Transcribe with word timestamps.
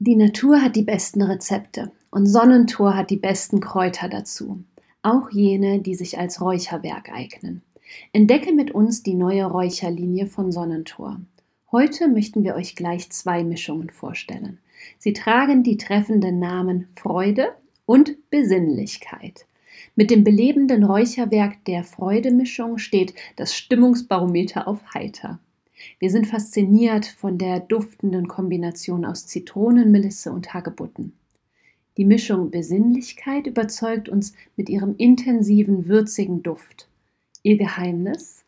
Die 0.00 0.14
Natur 0.14 0.62
hat 0.62 0.76
die 0.76 0.84
besten 0.84 1.22
Rezepte 1.22 1.90
und 2.12 2.26
Sonnentor 2.26 2.96
hat 2.96 3.10
die 3.10 3.16
besten 3.16 3.58
Kräuter 3.58 4.08
dazu, 4.08 4.62
auch 5.02 5.28
jene, 5.30 5.80
die 5.80 5.96
sich 5.96 6.20
als 6.20 6.40
Räucherwerk 6.40 7.10
eignen. 7.10 7.62
Entdecke 8.12 8.52
mit 8.52 8.70
uns 8.70 9.02
die 9.02 9.14
neue 9.14 9.44
Räucherlinie 9.44 10.28
von 10.28 10.52
Sonnentor. 10.52 11.20
Heute 11.72 12.06
möchten 12.06 12.44
wir 12.44 12.54
euch 12.54 12.76
gleich 12.76 13.10
zwei 13.10 13.42
Mischungen 13.42 13.90
vorstellen. 13.90 14.58
Sie 14.98 15.14
tragen 15.14 15.64
die 15.64 15.78
treffenden 15.78 16.38
Namen 16.38 16.86
Freude 16.94 17.48
und 17.84 18.30
Besinnlichkeit. 18.30 19.46
Mit 19.96 20.12
dem 20.12 20.22
belebenden 20.22 20.84
Räucherwerk 20.84 21.64
der 21.64 21.82
Freudemischung 21.82 22.78
steht 22.78 23.14
das 23.34 23.52
Stimmungsbarometer 23.56 24.68
auf 24.68 24.94
heiter. 24.94 25.40
Wir 25.98 26.10
sind 26.10 26.26
fasziniert 26.26 27.06
von 27.06 27.38
der 27.38 27.60
duftenden 27.60 28.28
Kombination 28.28 29.04
aus 29.04 29.26
Zitronenmelisse 29.26 30.32
und 30.32 30.54
Hagebutten. 30.54 31.12
Die 31.96 32.04
Mischung 32.04 32.50
Besinnlichkeit 32.50 33.46
überzeugt 33.46 34.08
uns 34.08 34.32
mit 34.56 34.68
ihrem 34.68 34.94
intensiven, 34.96 35.88
würzigen 35.88 36.42
Duft. 36.42 36.88
Ihr 37.42 37.58
Geheimnis? 37.58 38.44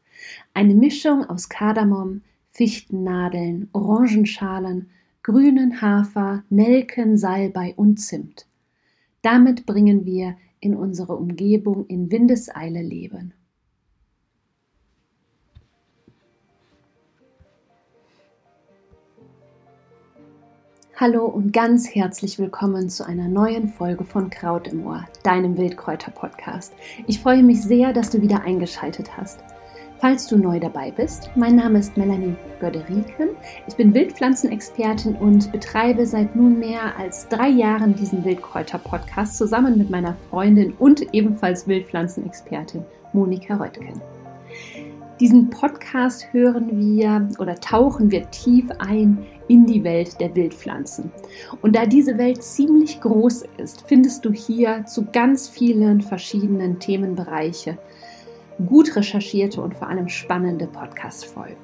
Eine 0.55 0.75
Mischung 0.75 1.25
aus 1.25 1.49
Kardamom, 1.49 2.23
Fichtennadeln, 2.53 3.69
Orangenschalen, 3.73 4.91
grünen 5.23 5.81
Hafer, 5.81 6.45
Nelken, 6.51 7.17
Salbei 7.17 7.75
und 7.77 7.99
Zimt. 7.99 8.47
Damit 9.23 9.67
bringen 9.67 10.05
wir 10.05 10.37
in 10.61 10.75
unsere 10.75 11.17
Umgebung 11.17 11.87
in 11.87 12.11
Windeseile 12.11 12.83
Leben. 12.83 13.33
Hallo 21.01 21.25
und 21.25 21.55
ganz 21.55 21.95
herzlich 21.95 22.39
willkommen 22.39 22.91
zu 22.91 23.07
einer 23.07 23.27
neuen 23.27 23.69
Folge 23.69 24.05
von 24.05 24.29
Kraut 24.29 24.69
im 24.69 24.87
Ohr, 24.87 25.07
deinem 25.23 25.57
Wildkräuter-Podcast. 25.57 26.75
Ich 27.07 27.21
freue 27.21 27.43
mich 27.43 27.63
sehr, 27.63 27.95
dass 27.95 28.11
du 28.11 28.21
wieder 28.21 28.43
eingeschaltet 28.43 29.17
hast. 29.17 29.43
Falls 29.99 30.27
du 30.27 30.37
neu 30.37 30.61
dabei 30.61 30.91
bist, 30.91 31.31
mein 31.37 31.57
Name 31.57 31.79
ist 31.79 31.97
Melanie 31.97 32.37
Göderiken. 32.61 33.31
Ich 33.67 33.77
bin 33.77 33.95
Wildpflanzenexpertin 33.95 35.17
und 35.17 35.51
betreibe 35.53 36.05
seit 36.05 36.37
nunmehr 36.37 36.95
als 36.99 37.27
drei 37.29 37.49
Jahren 37.49 37.95
diesen 37.95 38.23
Wildkräuter-Podcast 38.23 39.39
zusammen 39.39 39.79
mit 39.79 39.89
meiner 39.89 40.19
Freundin 40.29 40.75
und 40.75 41.15
ebenfalls 41.15 41.67
Wildpflanzenexpertin 41.67 42.85
Monika 43.15 43.55
Röttgen. 43.55 44.03
Diesen 45.21 45.51
Podcast 45.51 46.33
hören 46.33 46.79
wir 46.79 47.29
oder 47.39 47.55
tauchen 47.57 48.11
wir 48.11 48.31
tief 48.31 48.65
ein 48.79 49.19
in 49.49 49.67
die 49.67 49.85
Welt 49.85 50.19
der 50.19 50.35
Wildpflanzen. 50.35 51.13
Und 51.61 51.77
da 51.77 51.85
diese 51.85 52.17
Welt 52.17 52.43
ziemlich 52.43 53.03
groß 53.03 53.45
ist, 53.59 53.85
findest 53.87 54.25
du 54.25 54.33
hier 54.33 54.87
zu 54.87 55.05
ganz 55.13 55.47
vielen 55.47 56.01
verschiedenen 56.01 56.79
Themenbereiche 56.79 57.77
gut 58.67 58.97
recherchierte 58.97 59.61
und 59.61 59.77
vor 59.77 59.89
allem 59.89 60.09
spannende 60.09 60.67
Podcast-Folgen. 60.67 61.57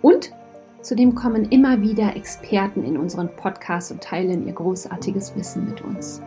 Und 0.00 0.32
zudem 0.80 1.14
kommen 1.14 1.50
immer 1.50 1.82
wieder 1.82 2.16
Experten 2.16 2.82
in 2.84 2.96
unseren 2.96 3.28
Podcast 3.36 3.92
und 3.92 4.02
teilen 4.02 4.46
ihr 4.46 4.54
großartiges 4.54 5.36
Wissen 5.36 5.66
mit 5.66 5.82
uns. 5.82 6.22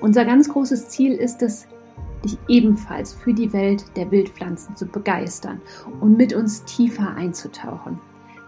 Unser 0.00 0.24
ganz 0.24 0.48
großes 0.48 0.88
Ziel 0.88 1.12
ist 1.12 1.42
es, 1.42 1.68
dich 2.24 2.38
ebenfalls 2.48 3.14
für 3.14 3.32
die 3.32 3.52
Welt 3.52 3.84
der 3.96 4.10
Wildpflanzen 4.10 4.76
zu 4.76 4.86
begeistern 4.86 5.60
und 6.00 6.16
mit 6.16 6.32
uns 6.32 6.64
tiefer 6.64 7.14
einzutauchen. 7.14 7.98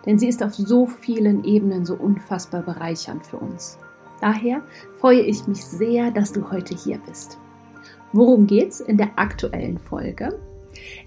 Denn 0.07 0.19
sie 0.19 0.29
ist 0.29 0.43
auf 0.43 0.55
so 0.55 0.87
vielen 0.87 1.45
Ebenen 1.45 1.85
so 1.85 1.95
unfassbar 1.95 2.63
bereichernd 2.63 3.27
für 3.27 3.37
uns. 3.37 3.79
Daher 4.21 4.63
freue 4.99 5.21
ich 5.21 5.47
mich 5.47 5.65
sehr, 5.65 6.11
dass 6.11 6.33
du 6.33 6.51
heute 6.51 6.75
hier 6.75 6.99
bist. 7.07 7.39
Worum 8.13 8.47
geht's 8.47 8.81
in 8.81 8.97
der 8.97 9.11
aktuellen 9.17 9.79
Folge? 9.79 10.39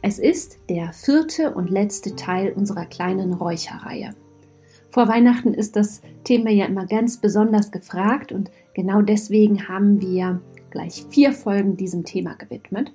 Es 0.02 0.20
ist 0.20 0.60
der 0.70 0.94
vierte 0.94 1.54
und 1.54 1.70
letzte 1.70 2.16
Teil 2.16 2.54
unserer 2.54 2.86
kleinen 2.86 3.34
Räucherreihe. 3.34 4.14
Vor 4.90 5.08
Weihnachten 5.08 5.54
ist 5.54 5.76
das 5.76 6.02
Thema 6.26 6.52
ja 6.52 6.66
immer 6.66 6.86
ganz 6.86 7.18
besonders 7.18 7.72
gefragt 7.72 8.32
und 8.32 8.52
genau 8.74 9.02
deswegen 9.02 9.68
haben 9.68 10.02
wir 10.02 10.42
gleich 10.72 11.06
vier 11.10 11.34
Folgen 11.34 11.78
diesem 11.78 12.04
Thema 12.04 12.34
gewidmet. 12.36 12.92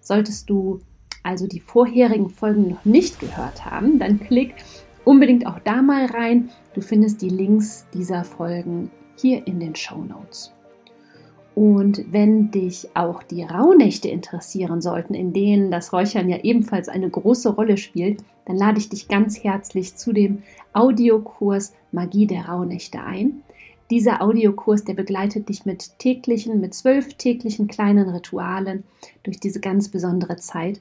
Solltest 0.00 0.50
du 0.50 0.80
also 1.22 1.46
die 1.46 1.60
vorherigen 1.60 2.28
Folgen 2.28 2.68
noch 2.68 2.84
nicht 2.84 3.18
gehört 3.18 3.64
haben, 3.64 3.98
dann 3.98 4.20
klick 4.20 4.54
unbedingt 5.04 5.46
auch 5.46 5.58
da 5.60 5.80
mal 5.80 6.06
rein. 6.06 6.50
Du 6.74 6.82
findest 6.82 7.22
die 7.22 7.30
Links 7.30 7.86
dieser 7.94 8.24
Folgen 8.24 8.90
hier 9.16 9.46
in 9.46 9.60
den 9.60 9.74
Show 9.74 10.02
Notes. 10.04 10.52
Und 11.54 12.04
wenn 12.10 12.50
dich 12.50 12.88
auch 12.94 13.22
die 13.22 13.44
Rauhnächte 13.44 14.08
interessieren 14.08 14.80
sollten, 14.80 15.14
in 15.14 15.32
denen 15.32 15.70
das 15.70 15.92
Räuchern 15.92 16.28
ja 16.28 16.38
ebenfalls 16.42 16.88
eine 16.88 17.08
große 17.08 17.50
Rolle 17.50 17.76
spielt, 17.76 18.24
dann 18.46 18.56
lade 18.56 18.78
ich 18.78 18.88
dich 18.88 19.06
ganz 19.06 19.42
herzlich 19.42 19.94
zu 19.94 20.12
dem 20.12 20.42
Audiokurs 20.72 21.72
Magie 21.92 22.26
der 22.26 22.48
Rauhnächte 22.48 23.00
ein. 23.00 23.43
Dieser 23.90 24.22
Audiokurs, 24.22 24.84
der 24.84 24.94
begleitet 24.94 25.48
dich 25.48 25.66
mit 25.66 25.98
täglichen, 25.98 26.60
mit 26.60 26.74
zwölf 26.74 27.14
täglichen 27.14 27.66
kleinen 27.66 28.08
Ritualen 28.08 28.84
durch 29.22 29.38
diese 29.38 29.60
ganz 29.60 29.88
besondere 29.88 30.36
Zeit, 30.36 30.80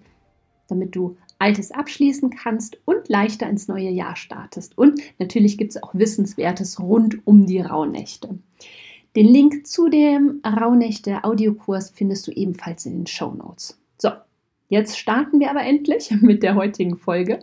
damit 0.70 0.96
du 0.96 1.18
Altes 1.40 1.72
abschließen 1.72 2.30
kannst 2.30 2.78
und 2.86 3.10
leichter 3.10 3.50
ins 3.50 3.68
neue 3.68 3.90
Jahr 3.90 4.16
startest. 4.16 4.78
Und 4.78 5.02
natürlich 5.20 5.58
gibt 5.58 5.72
es 5.72 5.84
auch 5.84 5.94
Wissenswertes 5.94 6.80
rund 6.80 7.28
um 7.28 7.46
die 7.46 7.60
Rauhnächte. 7.60 8.40
Den 9.16 9.28
Link 9.28 9.68
zu 9.68 9.90
dem 9.90 10.42
Rauhnächte 10.46 11.24
Audiokurs 11.24 11.90
findest 11.90 12.28
du 12.28 12.32
ebenfalls 12.32 12.86
in 12.86 13.00
den 13.00 13.08
Show 13.08 13.32
Notes. 13.34 13.78
So, 13.98 14.10
jetzt 14.70 14.98
starten 14.98 15.40
wir 15.42 15.50
aber 15.50 15.64
endlich 15.64 16.10
mit 16.22 16.44
der 16.44 16.56
heutigen 16.56 16.96
Folge. 16.96 17.40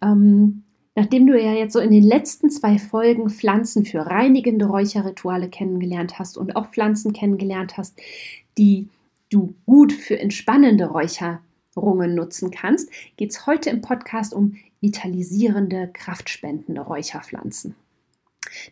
Ähm, 0.00 0.64
Nachdem 0.94 1.26
du 1.26 1.40
ja 1.40 1.52
jetzt 1.52 1.72
so 1.72 1.80
in 1.80 1.90
den 1.90 2.02
letzten 2.02 2.50
zwei 2.50 2.78
Folgen 2.78 3.30
Pflanzen 3.30 3.86
für 3.86 4.06
reinigende 4.06 4.66
Räucherrituale 4.66 5.48
kennengelernt 5.48 6.18
hast 6.18 6.36
und 6.36 6.54
auch 6.54 6.68
Pflanzen 6.68 7.14
kennengelernt 7.14 7.78
hast, 7.78 7.98
die 8.58 8.88
du 9.30 9.54
gut 9.64 9.92
für 9.92 10.18
entspannende 10.18 10.86
Räucherungen 10.86 12.14
nutzen 12.14 12.50
kannst, 12.50 12.90
geht 13.16 13.30
es 13.30 13.46
heute 13.46 13.70
im 13.70 13.80
Podcast 13.80 14.34
um 14.34 14.56
vitalisierende, 14.82 15.88
kraftspendende 15.92 16.82
Räucherpflanzen. 16.82 17.74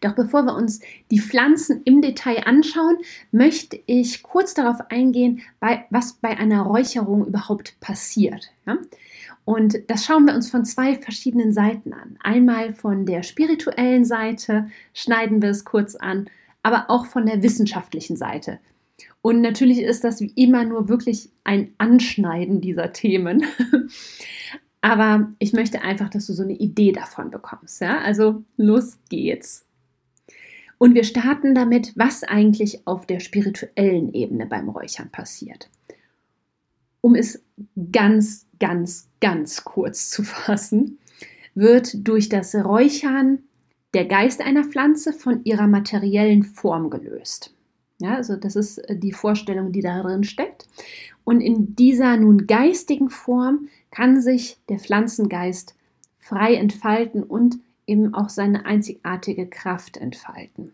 Doch 0.00 0.14
bevor 0.14 0.44
wir 0.44 0.54
uns 0.54 0.80
die 1.10 1.20
Pflanzen 1.20 1.82
im 1.84 2.02
Detail 2.02 2.46
anschauen, 2.46 2.98
möchte 3.32 3.80
ich 3.86 4.22
kurz 4.22 4.54
darauf 4.54 4.90
eingehen, 4.90 5.42
was 5.90 6.14
bei 6.14 6.36
einer 6.36 6.62
Räucherung 6.62 7.26
überhaupt 7.26 7.78
passiert. 7.80 8.52
Und 9.44 9.78
das 9.88 10.04
schauen 10.04 10.26
wir 10.26 10.34
uns 10.34 10.50
von 10.50 10.64
zwei 10.64 10.96
verschiedenen 10.96 11.52
Seiten 11.52 11.92
an. 11.92 12.18
Einmal 12.22 12.72
von 12.72 13.06
der 13.06 13.22
spirituellen 13.22 14.04
Seite 14.04 14.70
schneiden 14.94 15.42
wir 15.42 15.50
es 15.50 15.64
kurz 15.64 15.96
an, 15.96 16.28
aber 16.62 16.84
auch 16.88 17.06
von 17.06 17.26
der 17.26 17.42
wissenschaftlichen 17.42 18.16
Seite. 18.16 18.60
Und 19.22 19.40
natürlich 19.40 19.80
ist 19.80 20.04
das 20.04 20.20
wie 20.20 20.32
immer 20.34 20.64
nur 20.64 20.88
wirklich 20.88 21.30
ein 21.44 21.74
Anschneiden 21.78 22.60
dieser 22.60 22.92
Themen. 22.92 23.44
aber 24.80 25.30
ich 25.38 25.52
möchte 25.52 25.82
einfach, 25.82 26.08
dass 26.08 26.26
du 26.26 26.32
so 26.32 26.42
eine 26.42 26.54
Idee 26.54 26.92
davon 26.92 27.30
bekommst. 27.30 27.80
Ja? 27.80 27.98
Also 28.00 28.44
los 28.56 28.98
geht's. 29.08 29.66
Und 30.82 30.94
wir 30.94 31.04
starten 31.04 31.54
damit, 31.54 31.92
was 31.94 32.24
eigentlich 32.24 32.86
auf 32.86 33.04
der 33.04 33.20
spirituellen 33.20 34.14
Ebene 34.14 34.46
beim 34.46 34.70
Räuchern 34.70 35.10
passiert. 35.10 35.68
Um 37.02 37.14
es 37.14 37.44
ganz, 37.92 38.46
ganz, 38.58 39.06
ganz 39.20 39.62
kurz 39.64 40.08
zu 40.08 40.22
fassen, 40.24 40.98
wird 41.54 42.08
durch 42.08 42.30
das 42.30 42.54
Räuchern 42.54 43.40
der 43.92 44.06
Geist 44.06 44.40
einer 44.40 44.64
Pflanze 44.64 45.12
von 45.12 45.44
ihrer 45.44 45.66
materiellen 45.66 46.44
Form 46.44 46.88
gelöst. 46.88 47.52
Ja, 47.98 48.14
also 48.14 48.36
das 48.36 48.56
ist 48.56 48.78
äh, 48.78 48.96
die 48.96 49.12
Vorstellung, 49.12 49.72
die 49.72 49.82
darin 49.82 50.24
steckt. 50.24 50.66
Und 51.24 51.42
in 51.42 51.76
dieser 51.76 52.16
nun 52.16 52.46
geistigen 52.46 53.10
Form 53.10 53.68
kann 53.90 54.22
sich 54.22 54.56
der 54.70 54.78
Pflanzengeist 54.78 55.74
frei 56.16 56.54
entfalten 56.54 57.22
und 57.22 57.58
eben 57.90 58.14
auch 58.14 58.28
seine 58.28 58.64
einzigartige 58.64 59.46
Kraft 59.46 59.96
entfalten. 59.96 60.70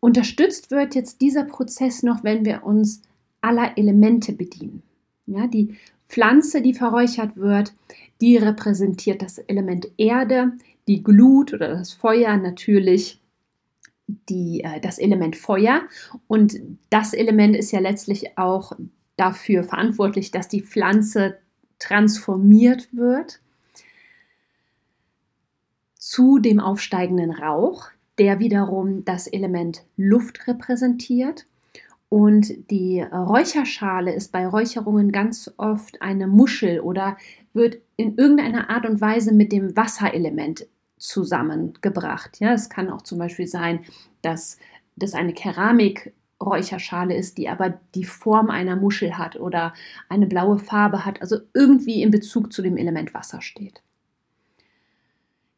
Unterstützt 0.00 0.70
wird 0.70 0.94
jetzt 0.94 1.20
dieser 1.20 1.44
Prozess 1.44 2.02
noch, 2.02 2.22
wenn 2.22 2.44
wir 2.44 2.64
uns 2.64 3.02
aller 3.40 3.76
Elemente 3.76 4.32
bedienen. 4.32 4.82
Ja, 5.26 5.46
die 5.46 5.76
Pflanze, 6.08 6.62
die 6.62 6.74
verräuchert 6.74 7.36
wird, 7.36 7.74
die 8.20 8.36
repräsentiert 8.36 9.22
das 9.22 9.38
Element 9.38 9.88
Erde, 9.96 10.52
die 10.86 11.02
Glut 11.02 11.52
oder 11.52 11.68
das 11.68 11.92
Feuer 11.92 12.36
natürlich 12.36 13.20
die, 14.06 14.62
äh, 14.64 14.80
das 14.80 14.98
Element 14.98 15.36
Feuer. 15.36 15.82
Und 16.28 16.60
das 16.90 17.12
Element 17.12 17.56
ist 17.56 17.72
ja 17.72 17.80
letztlich 17.80 18.38
auch 18.38 18.72
dafür 19.16 19.64
verantwortlich, 19.64 20.30
dass 20.30 20.48
die 20.48 20.62
Pflanze 20.62 21.38
transformiert 21.78 22.88
wird 22.92 23.40
zu 25.98 26.38
dem 26.38 26.60
aufsteigenden 26.60 27.32
Rauch. 27.32 27.90
der 28.18 28.40
wiederum 28.40 29.04
das 29.04 29.26
Element 29.26 29.84
Luft 29.96 30.46
repräsentiert. 30.48 31.46
Und 32.08 32.70
die 32.70 33.02
Räucherschale 33.02 34.14
ist 34.14 34.32
bei 34.32 34.46
Räucherungen 34.46 35.12
ganz 35.12 35.52
oft 35.56 36.00
eine 36.00 36.26
Muschel 36.26 36.80
oder 36.80 37.16
wird 37.52 37.78
in 37.96 38.16
irgendeiner 38.16 38.70
Art 38.70 38.86
und 38.86 39.00
Weise 39.00 39.32
mit 39.32 39.52
dem 39.52 39.76
Wasserelement 39.76 40.66
zusammengebracht. 40.96 42.40
Ja, 42.40 42.52
es 42.52 42.70
kann 42.70 42.90
auch 42.90 43.02
zum 43.02 43.18
Beispiel 43.18 43.46
sein, 43.46 43.80
dass 44.22 44.58
das 44.96 45.14
eine 45.14 45.34
Keramikräucherschale 45.34 47.14
ist, 47.14 47.36
die 47.36 47.48
aber 47.48 47.78
die 47.94 48.04
Form 48.04 48.48
einer 48.48 48.74
Muschel 48.74 49.18
hat 49.18 49.36
oder 49.36 49.74
eine 50.08 50.26
blaue 50.26 50.58
Farbe 50.58 51.04
hat, 51.04 51.20
also 51.20 51.36
irgendwie 51.52 52.02
in 52.02 52.10
Bezug 52.10 52.52
zu 52.52 52.62
dem 52.62 52.78
Element 52.78 53.12
Wasser 53.12 53.42
steht. 53.42 53.82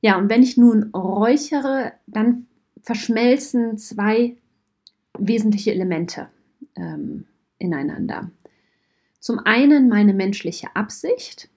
Ja, 0.00 0.16
und 0.18 0.30
wenn 0.30 0.42
ich 0.42 0.56
nun 0.56 0.90
räuchere, 0.94 1.92
dann 2.06 2.46
verschmelzen 2.82 3.76
zwei 3.78 4.36
wesentliche 5.18 5.72
Elemente 5.72 6.28
ähm, 6.76 7.26
ineinander. 7.58 8.30
Zum 9.18 9.38
einen 9.40 9.88
meine 9.88 10.14
menschliche 10.14 10.74
Absicht 10.74 11.50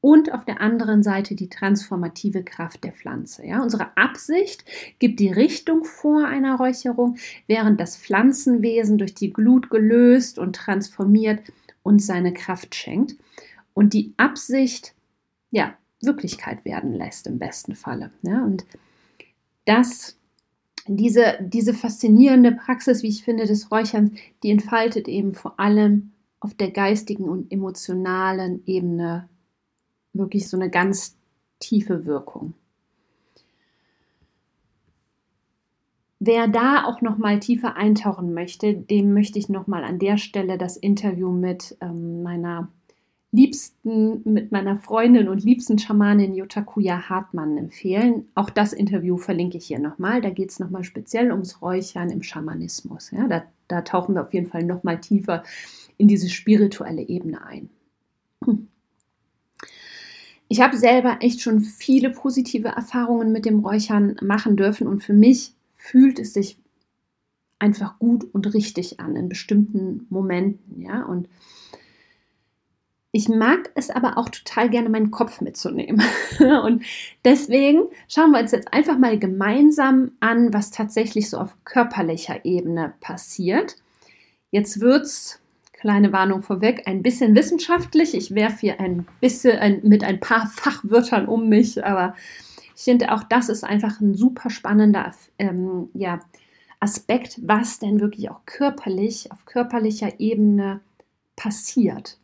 und 0.00 0.32
auf 0.32 0.44
der 0.44 0.60
anderen 0.60 1.02
Seite 1.02 1.36
die 1.36 1.48
transformative 1.48 2.42
Kraft 2.42 2.82
der 2.84 2.92
Pflanze. 2.92 3.46
Ja, 3.46 3.62
unsere 3.62 3.96
Absicht 3.96 4.64
gibt 4.98 5.20
die 5.20 5.30
Richtung 5.30 5.84
vor 5.84 6.26
einer 6.26 6.56
Räucherung, 6.56 7.16
während 7.46 7.78
das 7.80 7.96
Pflanzenwesen 7.96 8.98
durch 8.98 9.14
die 9.14 9.32
Glut 9.32 9.70
gelöst 9.70 10.38
und 10.38 10.56
transformiert 10.56 11.40
uns 11.82 12.06
seine 12.06 12.32
Kraft 12.32 12.74
schenkt. 12.74 13.14
Und 13.74 13.92
die 13.92 14.12
Absicht, 14.16 14.94
ja, 15.50 15.74
Wirklichkeit 16.02 16.64
werden 16.64 16.92
lässt 16.92 17.26
im 17.26 17.38
besten 17.38 17.74
Falle. 17.74 18.10
Ja, 18.22 18.44
und 18.44 18.64
das 19.64 20.16
diese, 20.86 21.38
diese 21.40 21.74
faszinierende 21.74 22.52
Praxis, 22.52 23.02
wie 23.02 23.08
ich 23.08 23.24
finde, 23.24 23.46
des 23.46 23.70
Räucherns, 23.70 24.12
die 24.42 24.50
entfaltet 24.50 25.08
eben 25.08 25.34
vor 25.34 25.60
allem 25.60 26.12
auf 26.40 26.54
der 26.54 26.70
geistigen 26.70 27.28
und 27.28 27.52
emotionalen 27.52 28.62
Ebene 28.66 29.28
wirklich 30.12 30.48
so 30.48 30.56
eine 30.56 30.70
ganz 30.70 31.16
tiefe 31.60 32.04
Wirkung. 32.04 32.54
Wer 36.18 36.46
da 36.48 36.84
auch 36.84 37.00
noch 37.00 37.18
mal 37.18 37.40
tiefer 37.40 37.76
eintauchen 37.76 38.32
möchte, 38.32 38.74
dem 38.74 39.12
möchte 39.12 39.38
ich 39.38 39.48
noch 39.48 39.66
mal 39.66 39.82
an 39.82 39.98
der 39.98 40.18
Stelle 40.18 40.58
das 40.58 40.76
Interview 40.76 41.30
mit 41.30 41.76
ähm, 41.80 42.22
meiner 42.22 42.68
liebsten, 43.32 44.20
mit 44.30 44.52
meiner 44.52 44.78
Freundin 44.78 45.28
und 45.28 45.42
liebsten 45.42 45.78
Schamanin 45.78 46.34
Yotakuya 46.34 47.08
Hartmann 47.08 47.56
empfehlen. 47.56 48.26
Auch 48.34 48.50
das 48.50 48.74
Interview 48.74 49.16
verlinke 49.16 49.56
ich 49.56 49.66
hier 49.66 49.78
nochmal. 49.78 50.20
Da 50.20 50.28
geht 50.28 50.50
es 50.50 50.60
nochmal 50.60 50.84
speziell 50.84 51.32
ums 51.32 51.62
Räuchern 51.62 52.10
im 52.10 52.22
Schamanismus. 52.22 53.10
Ja, 53.10 53.26
da, 53.26 53.44
da 53.68 53.80
tauchen 53.80 54.14
wir 54.14 54.22
auf 54.22 54.34
jeden 54.34 54.48
Fall 54.48 54.64
nochmal 54.64 55.00
tiefer 55.00 55.42
in 55.96 56.08
diese 56.08 56.28
spirituelle 56.28 57.08
Ebene 57.08 57.44
ein. 57.44 57.70
Ich 60.48 60.60
habe 60.60 60.76
selber 60.76 61.16
echt 61.20 61.40
schon 61.40 61.60
viele 61.60 62.10
positive 62.10 62.68
Erfahrungen 62.68 63.32
mit 63.32 63.46
dem 63.46 63.60
Räuchern 63.60 64.16
machen 64.20 64.54
dürfen 64.58 64.86
und 64.86 65.02
für 65.02 65.14
mich 65.14 65.54
fühlt 65.76 66.18
es 66.18 66.34
sich 66.34 66.58
einfach 67.58 67.98
gut 67.98 68.24
und 68.34 68.52
richtig 68.52 69.00
an 69.00 69.16
in 69.16 69.30
bestimmten 69.30 70.06
Momenten, 70.10 70.82
ja 70.82 71.04
und 71.04 71.26
ich 73.14 73.28
mag 73.28 73.70
es 73.74 73.90
aber 73.90 74.16
auch 74.16 74.30
total 74.30 74.70
gerne, 74.70 74.88
meinen 74.88 75.10
Kopf 75.10 75.42
mitzunehmen. 75.42 76.02
Und 76.64 76.82
deswegen 77.26 77.82
schauen 78.08 78.30
wir 78.30 78.40
uns 78.40 78.52
jetzt 78.52 78.72
einfach 78.72 78.98
mal 78.98 79.18
gemeinsam 79.18 80.12
an, 80.20 80.52
was 80.54 80.70
tatsächlich 80.70 81.28
so 81.28 81.36
auf 81.36 81.54
körperlicher 81.64 82.44
Ebene 82.46 82.94
passiert. 83.00 83.76
Jetzt 84.50 84.80
wird 84.80 85.02
es, 85.02 85.40
kleine 85.74 86.12
Warnung 86.12 86.42
vorweg, 86.42 86.84
ein 86.86 87.02
bisschen 87.02 87.34
wissenschaftlich. 87.34 88.14
Ich 88.14 88.34
werfe 88.34 88.60
hier 88.60 88.80
ein 88.80 89.06
bisschen 89.20 89.58
ein, 89.58 89.80
mit 89.82 90.04
ein 90.04 90.18
paar 90.18 90.46
Fachwörtern 90.46 91.28
um 91.28 91.50
mich, 91.50 91.84
aber 91.84 92.14
ich 92.74 92.84
finde 92.84 93.12
auch, 93.12 93.24
das 93.24 93.50
ist 93.50 93.62
einfach 93.62 94.00
ein 94.00 94.14
super 94.14 94.48
spannender 94.48 95.12
ähm, 95.38 95.90
ja, 95.92 96.20
Aspekt, 96.80 97.40
was 97.42 97.78
denn 97.78 98.00
wirklich 98.00 98.30
auch 98.30 98.40
körperlich, 98.46 99.30
auf 99.30 99.44
körperlicher 99.44 100.18
Ebene 100.18 100.80
passiert. 101.36 102.18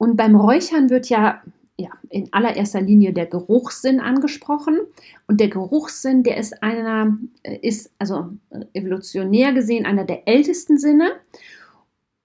Und 0.00 0.16
beim 0.16 0.34
Räuchern 0.34 0.88
wird 0.88 1.10
ja, 1.10 1.42
ja 1.76 1.90
in 2.08 2.32
allererster 2.32 2.80
Linie 2.80 3.12
der 3.12 3.26
Geruchssinn 3.26 4.00
angesprochen. 4.00 4.78
Und 5.26 5.40
der 5.40 5.48
Geruchssinn, 5.48 6.22
der 6.22 6.38
ist 6.38 6.62
einer, 6.62 7.18
äh, 7.42 7.58
ist 7.60 7.92
also 7.98 8.30
äh, 8.48 8.64
evolutionär 8.72 9.52
gesehen 9.52 9.84
einer 9.84 10.04
der 10.04 10.26
ältesten 10.26 10.78
Sinne 10.78 11.10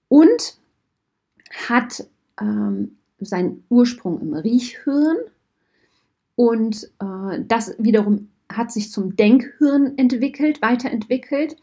und 0.08 0.56
hat 1.68 2.08
ähm, 2.40 2.96
seinen 3.20 3.62
Ursprung 3.68 4.22
im 4.22 4.32
Riechhirn. 4.32 5.18
Und 6.34 6.90
äh, 6.98 7.44
das 7.46 7.74
wiederum 7.78 8.30
hat 8.50 8.72
sich 8.72 8.90
zum 8.90 9.16
Denkhirn 9.16 9.98
entwickelt, 9.98 10.62
weiterentwickelt. 10.62 11.56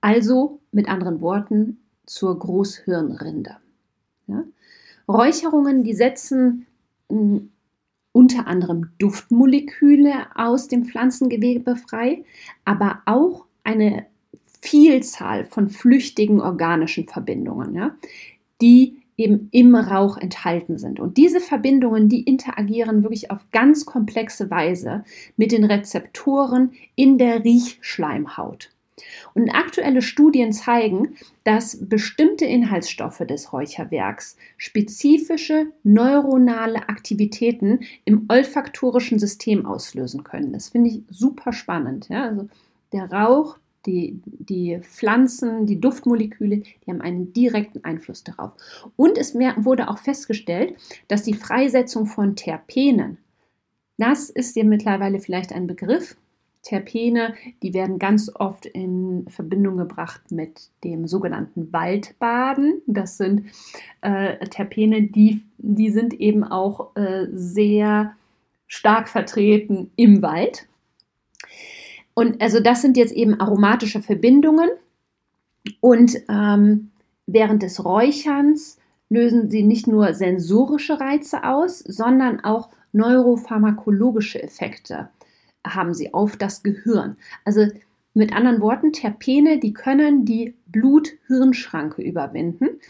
Also 0.00 0.58
mit 0.72 0.88
anderen 0.88 1.20
Worten 1.20 1.78
zur 2.06 2.36
Großhirnrinde. 2.36 3.58
Ja? 4.26 4.42
Räucherungen, 5.10 5.82
die 5.82 5.94
setzen 5.94 6.66
mh, 7.08 7.18
hm, 7.18 7.50
unter 8.12 8.46
anderem 8.46 8.90
Duftmoleküle 8.98 10.26
aus 10.34 10.68
dem 10.68 10.84
Pflanzengewebe 10.84 11.76
frei, 11.76 12.24
aber 12.64 13.02
auch 13.06 13.46
eine 13.62 14.06
Vielzahl 14.60 15.44
von 15.44 15.68
flüchtigen 15.68 16.40
organischen 16.40 17.06
Verbindungen, 17.06 17.74
ja, 17.74 17.94
die 18.60 18.96
eben 19.16 19.48
im 19.52 19.74
Rauch 19.74 20.16
enthalten 20.16 20.78
sind. 20.78 20.98
Und 20.98 21.18
diese 21.18 21.40
Verbindungen, 21.40 22.08
die 22.08 22.22
interagieren 22.22 23.02
wirklich 23.02 23.30
auf 23.30 23.50
ganz 23.52 23.84
komplexe 23.84 24.50
Weise 24.50 25.04
mit 25.36 25.52
den 25.52 25.64
Rezeptoren 25.64 26.72
in 26.94 27.18
der 27.18 27.44
Riechschleimhaut. 27.44 28.70
Und 29.34 29.50
aktuelle 29.50 30.02
Studien 30.02 30.52
zeigen, 30.52 31.16
dass 31.44 31.88
bestimmte 31.88 32.44
Inhaltsstoffe 32.44 33.18
des 33.18 33.52
Räucherwerks 33.52 34.36
spezifische 34.56 35.66
neuronale 35.82 36.88
Aktivitäten 36.88 37.80
im 38.04 38.26
olfaktorischen 38.28 39.18
System 39.18 39.66
auslösen 39.66 40.24
können. 40.24 40.52
Das 40.52 40.68
finde 40.70 40.90
ich 40.90 41.02
super 41.10 41.52
spannend. 41.52 42.08
Ja? 42.08 42.24
Also 42.24 42.48
der 42.92 43.10
Rauch, 43.10 43.58
die, 43.86 44.20
die 44.24 44.78
Pflanzen, 44.82 45.66
die 45.66 45.80
Duftmoleküle, 45.80 46.58
die 46.58 46.90
haben 46.90 47.00
einen 47.00 47.32
direkten 47.32 47.84
Einfluss 47.84 48.24
darauf. 48.24 48.52
Und 48.96 49.16
es 49.16 49.34
wurde 49.34 49.88
auch 49.88 49.98
festgestellt, 49.98 50.74
dass 51.08 51.22
die 51.22 51.34
Freisetzung 51.34 52.06
von 52.06 52.36
Terpenen, 52.36 53.18
das 53.96 54.30
ist 54.30 54.56
dir 54.56 54.64
mittlerweile 54.64 55.20
vielleicht 55.20 55.52
ein 55.52 55.66
Begriff, 55.66 56.16
Terpene, 56.62 57.34
die 57.62 57.72
werden 57.72 57.98
ganz 57.98 58.30
oft 58.34 58.66
in 58.66 59.26
Verbindung 59.28 59.78
gebracht 59.78 60.30
mit 60.30 60.68
dem 60.84 61.06
sogenannten 61.06 61.72
Waldbaden. 61.72 62.82
Das 62.86 63.16
sind 63.16 63.46
äh, 64.02 64.46
Terpene, 64.48 65.02
die, 65.02 65.42
die 65.58 65.90
sind 65.90 66.12
eben 66.14 66.44
auch 66.44 66.94
äh, 66.96 67.28
sehr 67.32 68.14
stark 68.66 69.08
vertreten 69.08 69.90
im 69.96 70.22
Wald. 70.22 70.66
Und 72.14 72.42
also 72.42 72.60
das 72.60 72.82
sind 72.82 72.96
jetzt 72.96 73.12
eben 73.12 73.40
aromatische 73.40 74.02
Verbindungen. 74.02 74.68
Und 75.80 76.16
ähm, 76.28 76.90
während 77.26 77.62
des 77.62 77.84
Räucherns 77.84 78.78
lösen 79.08 79.50
sie 79.50 79.62
nicht 79.62 79.86
nur 79.86 80.12
sensorische 80.12 81.00
Reize 81.00 81.44
aus, 81.44 81.78
sondern 81.78 82.40
auch 82.40 82.68
neuropharmakologische 82.92 84.42
Effekte 84.42 85.08
haben 85.66 85.94
sie 85.94 86.14
auf 86.14 86.36
das 86.36 86.62
Gehirn. 86.62 87.16
Also 87.44 87.66
mit 88.14 88.34
anderen 88.34 88.60
Worten, 88.60 88.92
Terpene, 88.92 89.58
die 89.58 89.72
können 89.72 90.24
die 90.24 90.54
Blut-Hirn-Schranke 90.66 92.02
überwinden 92.02 92.80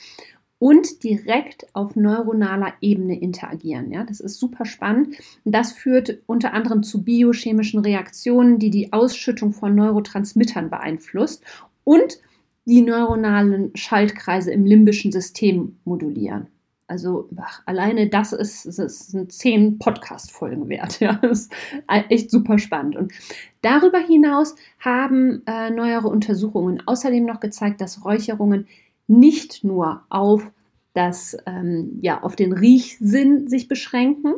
und 0.59 1.03
direkt 1.05 1.67
auf 1.75 1.97
neuronaler 1.97 2.75
Ebene 2.81 3.19
interagieren. 3.19 3.91
Ja, 3.91 4.05
das 4.05 4.21
ist 4.21 4.39
super 4.39 4.65
spannend. 4.67 5.17
Das 5.45 5.73
führt 5.73 6.19
unter 6.27 6.53
anderem 6.53 6.83
zu 6.83 7.03
biochemischen 7.03 7.81
Reaktionen, 7.81 8.59
die 8.59 8.71
die 8.71 8.93
Ausschüttung 8.93 9.53
von 9.53 9.75
Neurotransmittern 9.75 10.71
beeinflusst 10.71 11.43
und 11.85 12.19
die 12.67 12.83
neuronalen 12.83 13.75
Schaltkreise 13.75 14.53
im 14.53 14.65
limbischen 14.65 15.12
System 15.12 15.79
modulieren. 15.85 16.47
Also 16.91 17.29
ach, 17.37 17.63
alleine 17.67 18.09
das 18.09 18.33
ist, 18.33 18.67
das 18.67 19.07
sind 19.07 19.33
zehn 19.33 19.79
Podcast-Folgen 19.79 20.69
wert. 20.69 21.01
Ja, 21.01 21.15
das 21.15 21.43
ist 21.43 21.53
echt 22.09 22.31
super 22.31 22.59
spannend. 22.59 22.97
Und 22.97 23.13
darüber 23.63 23.99
hinaus 23.99 24.57
haben 24.81 25.43
äh, 25.47 25.71
neuere 25.71 26.09
Untersuchungen 26.09 26.83
außerdem 26.87 27.25
noch 27.25 27.41
gezeigt, 27.41 27.81
dass 27.81 28.05
Räucherungen 28.05 28.67
nicht 29.07 29.65
nur 29.65 30.03
auf 30.09 30.51
das, 30.95 31.37
ähm, 31.47 31.99
ja, 32.03 32.23
auf 32.23 32.37
den 32.37 32.53
Riechsinn 32.53 33.49
sich 33.49 33.69
beschränken, 33.69 34.35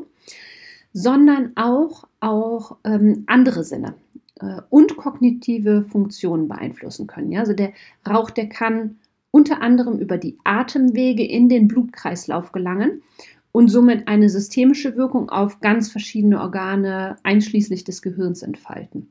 sondern 0.92 1.52
auch, 1.56 2.04
auch 2.20 2.76
ähm, 2.84 3.24
andere 3.26 3.64
Sinne. 3.64 3.94
äh, 4.40 4.60
und 4.70 4.96
kognitive 4.96 5.84
Funktionen 5.84 6.48
beeinflussen 6.48 7.06
können. 7.06 7.32
Ja? 7.32 7.40
Also 7.40 7.54
der 7.54 7.72
Rauch, 8.08 8.30
der 8.30 8.48
kann 8.48 8.98
unter 9.32 9.60
anderem 9.60 9.98
über 9.98 10.18
die 10.18 10.38
Atemwege 10.44 11.24
in 11.26 11.48
den 11.48 11.66
Blutkreislauf 11.66 12.52
gelangen 12.52 13.02
und 13.50 13.68
somit 13.68 14.06
eine 14.06 14.28
systemische 14.28 14.96
Wirkung 14.96 15.28
auf 15.30 15.60
ganz 15.60 15.90
verschiedene 15.90 16.40
Organe 16.40 17.16
einschließlich 17.24 17.82
des 17.82 18.02
Gehirns 18.02 18.42
entfalten. 18.42 19.08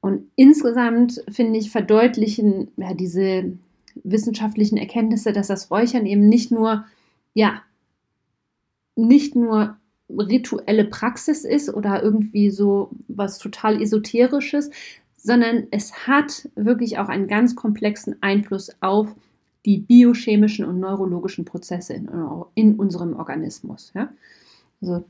Und 0.00 0.30
insgesamt 0.36 1.22
finde 1.28 1.58
ich 1.58 1.70
verdeutlichen 1.70 2.68
ja, 2.76 2.94
diese 2.94 3.52
wissenschaftlichen 4.04 4.76
Erkenntnisse, 4.76 5.32
dass 5.32 5.48
das 5.48 5.70
Räuchern 5.70 6.06
eben 6.06 6.28
nicht 6.28 6.52
nur 6.52 6.84
ja 7.34 7.62
nicht 8.96 9.34
nur 9.34 9.76
rituelle 10.08 10.84
Praxis 10.84 11.44
ist 11.44 11.72
oder 11.72 12.02
irgendwie 12.02 12.50
so 12.50 12.90
was 13.08 13.38
total 13.38 13.80
esoterisches, 13.80 14.70
sondern 15.22 15.66
es 15.70 16.06
hat 16.06 16.48
wirklich 16.54 16.98
auch 16.98 17.08
einen 17.08 17.28
ganz 17.28 17.54
komplexen 17.54 18.16
Einfluss 18.22 18.70
auf 18.80 19.14
die 19.66 19.78
biochemischen 19.78 20.64
und 20.64 20.80
neurologischen 20.80 21.44
Prozesse 21.44 21.94
in, 21.94 22.08
in 22.54 22.74
unserem 22.76 23.14
Organismus. 23.14 23.92
Ja? 23.94 24.10
Also, 24.80 25.04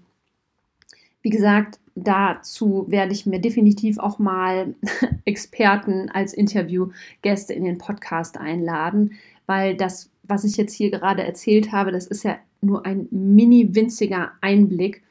wie 1.22 1.30
gesagt, 1.30 1.78
dazu 1.94 2.86
werde 2.88 3.12
ich 3.12 3.26
mir 3.26 3.40
definitiv 3.40 3.98
auch 3.98 4.18
mal 4.18 4.74
Experten 5.24 6.08
als 6.08 6.32
Interviewgäste 6.32 7.52
in 7.52 7.64
den 7.64 7.78
Podcast 7.78 8.38
einladen, 8.38 9.12
weil 9.46 9.76
das, 9.76 10.10
was 10.24 10.44
ich 10.44 10.56
jetzt 10.56 10.74
hier 10.74 10.90
gerade 10.90 11.22
erzählt 11.22 11.72
habe, 11.72 11.92
das 11.92 12.06
ist 12.06 12.24
ja 12.24 12.38
nur 12.62 12.84
ein 12.84 13.06
mini 13.10 13.74
winziger 13.74 14.32
Einblick 14.40 15.02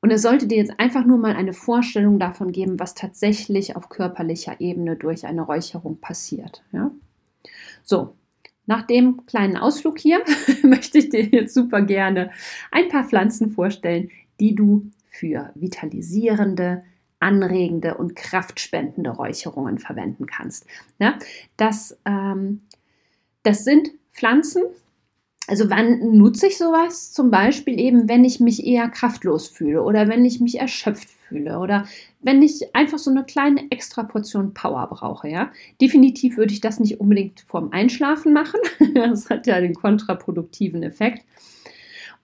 und 0.00 0.10
es 0.10 0.22
sollte 0.22 0.46
dir 0.46 0.58
jetzt 0.58 0.78
einfach 0.78 1.04
nur 1.04 1.18
mal 1.18 1.34
eine 1.34 1.52
Vorstellung 1.52 2.18
davon 2.18 2.52
geben, 2.52 2.78
was 2.78 2.94
tatsächlich 2.94 3.74
auf 3.76 3.88
körperlicher 3.88 4.60
Ebene 4.60 4.96
durch 4.96 5.26
eine 5.26 5.42
Räucherung 5.42 6.00
passiert. 6.00 6.62
Ja? 6.72 6.90
So, 7.82 8.14
nach 8.66 8.82
dem 8.82 9.24
kleinen 9.26 9.56
Ausflug 9.56 9.98
hier 9.98 10.22
möchte 10.62 10.98
ich 10.98 11.08
dir 11.08 11.24
jetzt 11.24 11.54
super 11.54 11.82
gerne 11.82 12.30
ein 12.70 12.88
paar 12.88 13.04
Pflanzen 13.04 13.50
vorstellen, 13.50 14.10
die 14.38 14.54
du 14.54 14.90
für 15.08 15.50
vitalisierende, 15.54 16.84
anregende 17.18 17.96
und 17.96 18.14
kraftspendende 18.14 19.10
Räucherungen 19.10 19.78
verwenden 19.78 20.26
kannst. 20.26 20.66
Ja, 21.00 21.18
das, 21.56 21.98
ähm, 22.04 22.62
das 23.42 23.64
sind 23.64 23.90
Pflanzen, 24.12 24.62
also 25.48 25.70
wann 25.70 26.16
nutze 26.16 26.46
ich 26.46 26.58
sowas? 26.58 27.10
Zum 27.10 27.30
Beispiel 27.30 27.80
eben, 27.80 28.06
wenn 28.06 28.22
ich 28.22 28.38
mich 28.38 28.66
eher 28.66 28.88
kraftlos 28.88 29.48
fühle 29.48 29.82
oder 29.82 30.06
wenn 30.06 30.24
ich 30.26 30.40
mich 30.40 30.60
erschöpft 30.60 31.08
fühle 31.08 31.58
oder 31.58 31.86
wenn 32.20 32.42
ich 32.42 32.74
einfach 32.74 32.98
so 32.98 33.10
eine 33.10 33.24
kleine 33.24 33.70
extra 33.70 34.02
Portion 34.02 34.52
Power 34.52 34.86
brauche, 34.88 35.28
ja. 35.28 35.50
Definitiv 35.80 36.36
würde 36.36 36.52
ich 36.52 36.60
das 36.60 36.80
nicht 36.80 37.00
unbedingt 37.00 37.40
vorm 37.40 37.70
Einschlafen 37.72 38.34
machen. 38.34 38.60
das 38.94 39.30
hat 39.30 39.46
ja 39.46 39.58
den 39.60 39.74
kontraproduktiven 39.74 40.82
Effekt. 40.82 41.24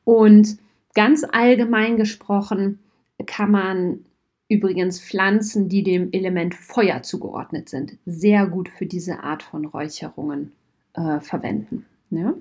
Und 0.05 0.59
ganz 0.95 1.25
allgemein 1.25 1.97
gesprochen 1.97 2.79
kann 3.27 3.51
man 3.51 4.05
übrigens 4.51 5.01
Pflanzen, 5.01 5.71
die 5.71 5.83
dem 5.83 6.13
Element 6.13 6.55
Feuer 6.55 7.03
zugeordnet 7.03 7.71
sind, 7.71 7.97
sehr 8.05 8.47
gut 8.47 8.69
für 8.69 8.85
diese 8.85 9.21
Art 9.21 9.43
von 9.43 9.65
Räucherungen 9.65 10.53
äh, 10.93 11.21
verwenden. 11.21 11.87
Ja? 12.11 12.35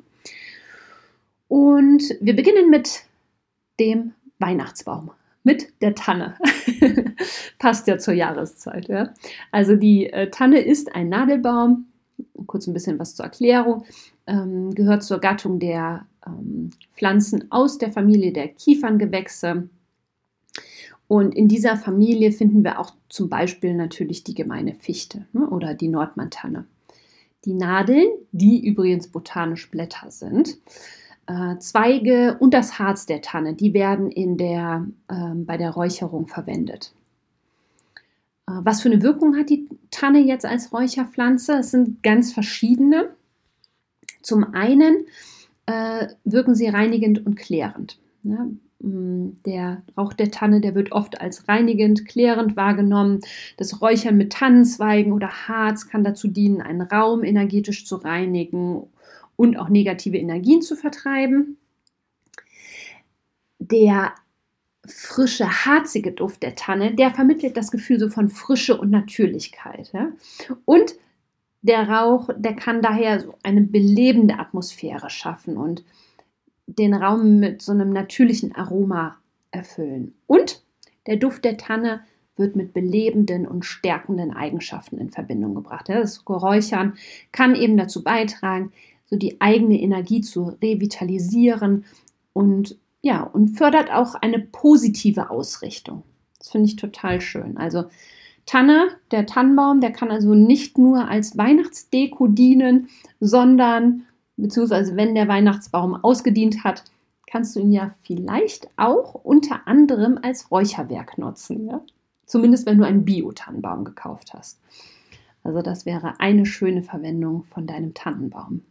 Und 1.48 2.04
wir 2.22 2.36
beginnen 2.36 2.70
mit 2.70 3.04
dem 3.80 4.14
Weihnachtsbaum, 4.40 5.12
mit 5.44 5.74
der 5.82 5.96
Tanne. 5.96 6.38
Passt 7.60 7.88
ja 7.88 7.98
zur 7.98 8.14
Jahreszeit. 8.14 8.88
Ja? 8.88 9.14
Also 9.52 9.76
die 9.76 10.08
äh, 10.08 10.30
Tanne 10.30 10.60
ist 10.60 10.96
ein 10.96 11.10
Nadelbaum. 11.10 11.88
Kurz 12.46 12.68
ein 12.68 12.74
bisschen 12.74 13.00
was 13.00 13.16
zur 13.16 13.26
Erklärung. 13.26 13.86
Ähm, 14.28 14.74
gehört 14.74 15.04
zur 15.04 15.20
Gattung 15.20 15.60
der 15.60 16.06
ähm, 16.26 16.72
Pflanzen 16.94 17.52
aus 17.52 17.78
der 17.78 17.92
Familie 17.92 18.32
der 18.32 18.50
Kieferngewächse. 18.50 19.70
Und 21.08 21.36
in 21.36 21.48
dieser 21.48 21.78
Familie 21.78 22.32
finden 22.32 22.64
wir 22.64 22.80
auch 22.80 22.92
zum 23.10 23.30
Beispiel 23.30 23.74
natürlich 23.74 24.24
die 24.24 24.34
gemeine 24.34 24.74
Fichte 24.74 25.26
ne, 25.34 25.48
oder 25.50 25.74
die 25.74 25.90
Nordmantanne. 25.90 26.66
Die 27.46 27.54
Nadeln, 27.54 28.08
die 28.32 28.66
übrigens 28.66 29.10
botanisch 29.10 29.70
Blätter 29.70 30.10
sind, 30.12 30.58
äh, 31.28 31.58
Zweige 31.60 32.38
und 32.40 32.54
das 32.54 32.80
Harz 32.80 33.06
der 33.06 33.22
Tanne, 33.22 33.54
die 33.54 33.74
werden 33.74 34.12
in 34.12 34.38
der, 34.38 34.88
äh, 35.08 35.36
bei 35.36 35.58
der 35.58 35.72
Räucherung 35.72 36.28
verwendet. 36.28 36.94
Äh, 38.48 38.60
was 38.64 38.82
für 38.82 38.90
eine 38.90 39.02
Wirkung 39.02 39.38
hat 39.38 39.50
die 39.50 39.68
Tanne 39.92 40.20
jetzt 40.20 40.46
als 40.46 40.74
Räucherpflanze? 40.74 41.54
Es 41.60 41.72
sind 41.72 42.04
ganz 42.04 42.34
verschiedene. 42.34 43.10
Zum 44.22 44.54
einen 44.54 45.06
äh, 45.66 46.08
wirken 46.24 46.56
sie 46.56 46.68
reinigend 46.68 47.26
und 47.26 47.36
klärend. 47.36 48.00
Ja, 48.24 48.48
mm, 48.80 49.38
der 49.46 49.84
Rauch 49.98 50.14
der 50.14 50.32
Tanne, 50.32 50.62
der 50.62 50.76
wird 50.76 50.92
oft 50.92 51.22
als 51.22 51.48
reinigend, 51.48 52.06
klärend 52.06 52.56
wahrgenommen. 52.58 53.22
Das 53.58 53.82
Räuchern 53.82 54.18
mit 54.18 54.34
Tannenzweigen 54.34 55.14
oder 55.14 55.30
Harz 55.48 55.88
kann 55.88 56.04
dazu 56.04 56.28
dienen, 56.28 56.62
einen 56.62 56.82
Raum 56.82 57.24
energetisch 57.24 57.86
zu 57.86 57.96
reinigen 57.96 58.84
und 59.36 59.58
auch 59.58 59.70
negative 59.70 60.18
Energien 60.18 60.62
zu 60.62 60.76
vertreiben. 60.76 61.58
Der 63.60 64.14
frische, 64.86 65.66
harzige 65.66 66.12
Duft 66.12 66.44
der 66.44 66.56
Tanne, 66.56 66.94
der 66.94 67.12
vermittelt 67.12 67.56
das 67.56 67.72
Gefühl 67.72 68.00
so 68.00 68.10
von 68.10 68.30
Frische 68.30 68.78
und 68.78 68.90
Natürlichkeit. 68.90 69.92
Ja? 69.94 70.10
Und 70.66 70.96
der 71.62 71.88
Rauch, 71.88 72.30
der 72.36 72.56
kann 72.56 72.82
daher 72.82 73.22
so 73.22 73.36
eine 73.44 73.62
belebende 73.62 74.38
Atmosphäre 74.38 75.10
schaffen 75.10 75.56
und 75.56 75.84
den 76.68 76.94
Raum 76.94 77.40
mit 77.40 77.62
so 77.62 77.72
einem 77.72 77.92
natürlichen 77.92 78.54
Aroma 78.56 79.18
erfüllen. 79.52 80.14
Und 80.28 80.62
der 81.08 81.18
Duft 81.18 81.46
der 81.46 81.58
Tanne 81.58 82.02
wird 82.36 82.56
mit 82.56 82.74
belebenden 82.74 83.48
und 83.48 83.64
stärkenden 83.64 84.34
Eigenschaften 84.34 84.98
in 84.98 85.12
Verbindung 85.12 85.56
gebracht. 85.56 85.88
Das 85.88 86.26
Geräuchern 86.26 86.98
kann 87.32 87.56
eben 87.56 87.78
dazu 87.78 88.04
beitragen, 88.04 88.74
so 89.14 89.20
die 89.20 89.40
eigene 89.40 89.80
Energie 89.80 90.22
zu 90.22 90.58
revitalisieren 90.60 91.86
und 92.34 92.80
ja, 93.04 93.22
und 93.22 93.50
fördert 93.50 93.92
auch 93.92 94.16
eine 94.16 94.40
positive 94.40 95.30
Ausrichtung. 95.30 96.02
Das 96.40 96.50
finde 96.50 96.66
ich 96.68 96.78
total 96.78 97.22
schön. 97.22 97.58
Also 97.58 97.86
Tanne, 98.48 98.88
der 99.12 99.28
Tannenbaum, 99.28 99.82
der 99.82 99.92
kann 99.92 100.10
also 100.10 100.34
nicht 100.34 100.80
nur 100.80 101.08
als 101.08 101.38
Weihnachtsdeko 101.38 102.28
dienen, 102.28 102.88
sondern 103.20 104.08
beziehungsweise 104.36 104.96
wenn 104.96 105.14
der 105.14 105.28
Weihnachtsbaum 105.28 105.96
ausgedient 105.96 106.64
hat, 106.64 106.84
kannst 107.28 107.56
du 107.56 107.60
ihn 107.60 107.72
ja 107.72 107.94
vielleicht 108.02 108.70
auch 108.78 109.14
unter 109.14 109.68
anderem 109.68 110.18
als 110.24 110.50
Räucherwerk 110.50 111.20
nutzen. 111.20 111.68
Ja? 111.68 111.82
Zumindest 112.26 112.66
wenn 112.66 112.80
du 112.80 112.86
einen 112.86 113.06
Bio-Tannenbaum 113.06 113.84
gekauft 113.86 114.34
hast. 114.34 114.60
Also 115.44 115.62
das 115.62 115.86
wäre 115.86 116.20
eine 116.20 116.48
schöne 116.48 116.82
Verwendung 116.82 117.44
von 117.44 117.68
deinem 117.68 117.94
Tannenbaum. 117.94 118.64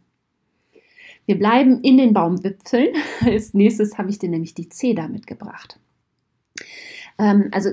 Wir 1.25 1.37
bleiben 1.37 1.81
in 1.81 1.97
den 1.97 2.13
Baumwipfeln. 2.13 2.89
Als 3.25 3.53
nächstes 3.53 3.97
habe 3.97 4.09
ich 4.09 4.19
dir 4.19 4.29
nämlich 4.29 4.53
die 4.53 4.69
Zeder 4.69 5.07
mitgebracht. 5.07 5.79
Ähm, 7.17 7.49
also 7.51 7.71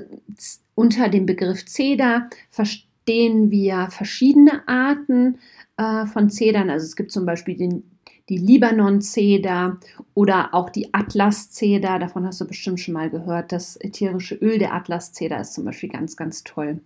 unter 0.75 1.09
dem 1.09 1.25
Begriff 1.25 1.65
Zeder 1.65 2.29
verstehen 2.49 3.51
wir 3.51 3.87
verschiedene 3.91 4.67
Arten 4.67 5.39
äh, 5.77 6.05
von 6.05 6.29
Zedern. 6.29 6.69
Also 6.69 6.85
es 6.85 6.95
gibt 6.95 7.11
zum 7.11 7.25
Beispiel 7.25 7.57
den, 7.57 7.83
die 8.29 8.37
Libanon-Zeder 8.37 9.79
oder 10.13 10.53
auch 10.53 10.69
die 10.69 10.93
Atlas-Zeder. 10.93 11.99
Davon 11.99 12.25
hast 12.25 12.39
du 12.39 12.47
bestimmt 12.47 12.79
schon 12.79 12.93
mal 12.93 13.09
gehört. 13.09 13.51
Das 13.51 13.75
ätherische 13.75 14.35
Öl 14.35 14.59
der 14.59 14.73
Atlas-Zeder 14.73 15.41
ist 15.41 15.53
zum 15.53 15.65
Beispiel 15.65 15.89
ganz, 15.89 16.15
ganz 16.15 16.43
toll. 16.43 16.79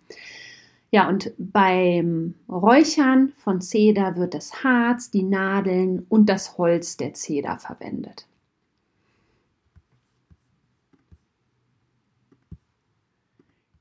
Ja, 0.95 1.09
und 1.09 1.33
beim 1.37 2.35
Räuchern 2.47 3.33
von 3.35 3.59
Zeder 3.59 4.15
wird 4.15 4.33
das 4.33 4.63
Harz, 4.63 5.11
die 5.11 5.23
Nadeln 5.23 6.05
und 6.07 6.29
das 6.29 6.57
Holz 6.57 6.95
der 6.95 7.13
Zeder 7.13 7.57
verwendet. 7.57 8.25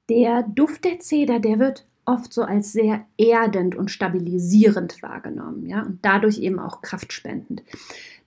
Der 0.08 0.42
Duft 0.42 0.84
der 0.84 0.98
Zeder, 0.98 1.38
der 1.38 1.60
wird 1.60 1.86
oft 2.04 2.32
so 2.32 2.42
als 2.42 2.72
sehr 2.72 3.06
erdend 3.16 3.76
und 3.76 3.92
stabilisierend 3.92 5.00
wahrgenommen, 5.00 5.66
ja, 5.66 5.82
und 5.82 6.00
dadurch 6.02 6.38
eben 6.38 6.58
auch 6.58 6.82
kraftspendend. 6.82 7.62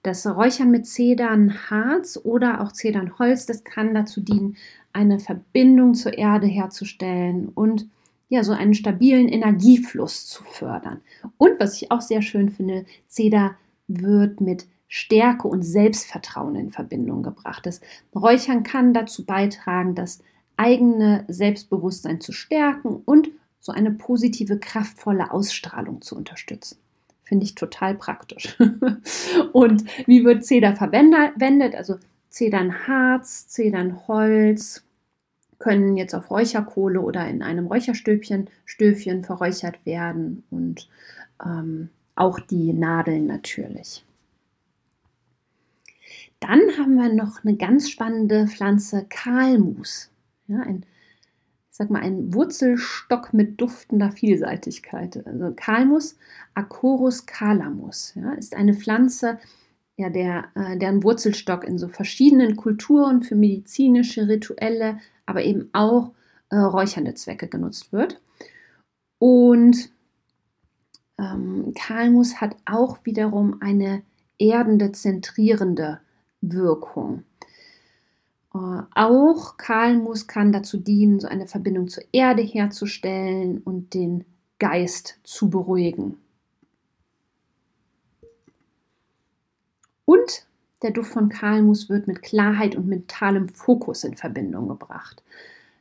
Das 0.01 0.25
Räuchern 0.25 0.71
mit 0.71 0.87
Zedernharz 0.87 2.17
oder 2.23 2.61
auch 2.61 2.71
Zedernholz, 2.71 3.45
das 3.45 3.65
kann 3.65 3.93
dazu 3.93 4.21
dienen, 4.21 4.55
eine 4.93 5.19
Verbindung 5.19 5.93
zur 5.93 6.17
Erde 6.17 6.47
herzustellen 6.47 7.49
und 7.49 7.89
ja, 8.29 8.43
so 8.43 8.51
einen 8.51 8.73
stabilen 8.73 9.29
Energiefluss 9.29 10.27
zu 10.27 10.43
fördern. 10.43 11.01
Und 11.37 11.59
was 11.59 11.81
ich 11.81 11.91
auch 11.91 12.01
sehr 12.01 12.21
schön 12.21 12.49
finde, 12.49 12.85
Zeder 13.07 13.55
wird 13.87 14.41
mit 14.41 14.67
Stärke 14.89 15.47
und 15.47 15.63
Selbstvertrauen 15.63 16.55
in 16.55 16.71
Verbindung 16.71 17.23
gebracht. 17.23 17.65
Das 17.65 17.81
Räuchern 18.15 18.63
kann 18.63 18.93
dazu 18.93 19.25
beitragen, 19.25 19.95
dass 19.95 20.23
eigene 20.55 21.25
Selbstbewusstsein 21.27 22.21
zu 22.21 22.31
stärken 22.31 23.01
und 23.05 23.29
so 23.59 23.71
eine 23.71 23.91
positive, 23.91 24.59
kraftvolle 24.59 25.31
Ausstrahlung 25.31 26.01
zu 26.01 26.15
unterstützen. 26.15 26.77
Finde 27.23 27.45
ich 27.45 27.55
total 27.55 27.95
praktisch. 27.95 28.57
und 29.51 29.83
wie 30.07 30.23
wird 30.23 30.45
Zeder 30.45 30.75
verwendet? 30.75 31.75
Also 31.75 31.97
Zedernharz, 32.29 33.49
Zedernholz 33.49 34.86
können 35.59 35.97
jetzt 35.97 36.13
auf 36.13 36.29
Räucherkohle 36.29 37.01
oder 37.01 37.27
in 37.27 37.41
einem 37.41 37.67
Räucherstöpchen 37.67 38.49
Stöfchen 38.65 39.23
verräuchert 39.23 39.85
werden 39.85 40.43
und 40.49 40.87
ähm, 41.43 41.89
auch 42.15 42.39
die 42.39 42.73
Nadeln 42.73 43.27
natürlich. 43.27 44.03
Dann 46.39 46.59
haben 46.77 46.95
wir 46.95 47.11
noch 47.13 47.43
eine 47.43 47.55
ganz 47.55 47.89
spannende 47.89 48.47
Pflanze 48.47 49.05
Kahlmus. 49.09 50.11
Ja, 50.47 50.61
ein, 50.61 50.85
ich 51.69 51.77
sag 51.77 51.89
mal, 51.89 52.01
ein 52.01 52.33
Wurzelstock 52.33 53.33
mit 53.33 53.59
duftender 53.59 54.11
Vielseitigkeit. 54.11 55.25
Also 55.25 55.53
Kalmus, 55.55 56.17
Acorus 56.53 57.25
calamus, 57.25 58.13
ja, 58.15 58.33
ist 58.33 58.55
eine 58.55 58.73
Pflanze, 58.73 59.39
ja, 59.95 60.09
der, 60.09 60.45
äh, 60.55 60.77
deren 60.77 61.03
Wurzelstock 61.03 61.63
in 61.63 61.77
so 61.79 61.87
verschiedenen 61.87 62.55
Kulturen 62.55 63.23
für 63.23 63.35
medizinische, 63.35 64.27
rituelle, 64.27 64.99
aber 65.27 65.43
eben 65.43 65.69
auch 65.73 66.13
äh, 66.49 66.55
räuchernde 66.57 67.13
Zwecke 67.13 67.47
genutzt 67.47 67.93
wird. 67.93 68.19
Und 69.19 69.91
ähm, 71.19 71.73
Kalmus 71.75 72.41
hat 72.41 72.55
auch 72.65 72.99
wiederum 73.03 73.61
eine 73.61 74.01
erdende, 74.39 74.91
zentrierende 74.91 75.99
Wirkung. 76.41 77.23
Äh, 78.53 78.81
auch 78.95 79.57
Kalmus 79.57 80.27
kann 80.27 80.51
dazu 80.51 80.77
dienen, 80.77 81.19
so 81.19 81.27
eine 81.27 81.47
Verbindung 81.47 81.87
zur 81.87 82.03
Erde 82.11 82.41
herzustellen 82.41 83.59
und 83.59 83.93
den 83.93 84.25
Geist 84.59 85.19
zu 85.23 85.49
beruhigen. 85.49 86.17
Und 90.05 90.46
der 90.81 90.91
Duft 90.91 91.11
von 91.11 91.29
Kalmus 91.29 91.89
wird 91.89 92.07
mit 92.07 92.21
Klarheit 92.21 92.75
und 92.75 92.87
mentalem 92.87 93.49
Fokus 93.49 94.03
in 94.03 94.15
Verbindung 94.15 94.67
gebracht. 94.67 95.23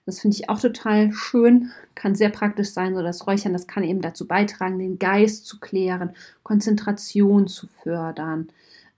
Das 0.06 0.20
finde 0.20 0.36
ich 0.36 0.48
auch 0.48 0.60
total 0.60 1.12
schön, 1.12 1.72
kann 1.96 2.14
sehr 2.14 2.30
praktisch 2.30 2.70
sein, 2.70 2.94
so 2.94 3.02
das 3.02 3.26
Räuchern, 3.26 3.52
das 3.52 3.66
kann 3.66 3.82
eben 3.82 4.00
dazu 4.00 4.26
beitragen, 4.26 4.78
den 4.78 5.00
Geist 5.00 5.46
zu 5.46 5.58
klären, 5.58 6.14
Konzentration 6.44 7.48
zu 7.48 7.66
fördern 7.66 8.48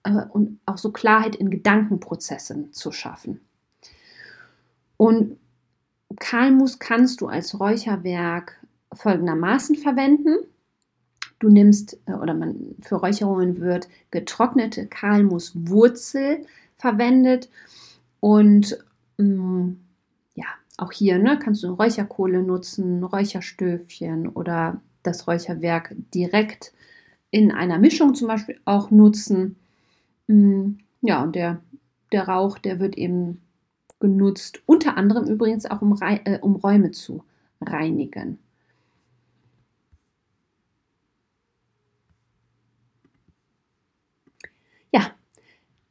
äh, 0.03 0.25
und 0.31 0.61
auch 0.67 0.77
so 0.77 0.93
Klarheit 0.93 1.35
in 1.35 1.49
Gedankenprozessen 1.51 2.75
zu 2.75 2.93
schaffen. 2.93 3.41
Und 4.99 5.39
Kalmus 6.19 6.79
kannst 6.79 7.23
du 7.23 7.27
als 7.27 7.59
Räucherwerk 7.59 8.59
folgendermaßen 8.93 9.77
verwenden. 9.77 10.37
Du 11.39 11.49
nimmst, 11.49 11.99
äh, 12.07 12.13
oder 12.15 12.35
man 12.35 12.75
für 12.81 12.97
Räucherungen 12.97 13.61
wird 13.61 13.89
getrocknete 14.11 14.87
Kalmuswurzel 14.87 16.45
verwendet 16.77 17.49
und 18.21 18.79
mm, 19.19 19.71
ja, 20.35 20.45
auch 20.79 20.93
hier 20.93 21.19
ne, 21.19 21.39
kannst 21.43 21.63
du 21.63 21.69
Räucherkohle 21.73 22.43
nutzen, 22.43 23.05
Räucherstöfchen 23.05 24.29
oder 24.29 24.81
das 25.03 25.27
Räucherwerk 25.29 25.95
direkt 26.15 26.73
in 27.31 27.53
einer 27.53 27.79
Mischung 27.79 28.15
zum 28.15 28.29
Beispiel 28.29 28.61
auch 28.65 28.91
nutzen. 28.91 29.57
Mm, 30.29 30.73
ja, 31.03 31.23
und 31.25 31.37
der, 31.37 31.61
der 32.13 32.29
Rauch, 32.29 32.59
der 32.59 32.81
wird 32.81 32.97
eben 32.99 33.43
genutzt, 34.01 34.63
unter 34.67 34.97
anderem 34.97 35.27
übrigens 35.27 35.67
auch 35.67 35.83
um, 35.83 35.97
äh, 36.03 36.39
um 36.41 36.57
Räume 36.57 36.93
zu 36.93 37.25
reinigen. 37.61 38.39
Ja, 44.93 45.15